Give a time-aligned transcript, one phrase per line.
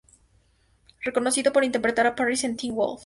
[1.03, 2.99] Reconocido por interpretar a Parrish en "Teen Wolf".